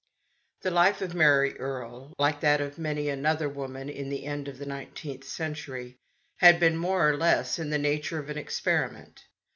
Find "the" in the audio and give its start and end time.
0.61-0.71, 4.09-4.25, 4.57-4.65, 7.69-7.77